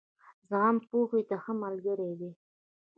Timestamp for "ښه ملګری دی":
1.43-2.31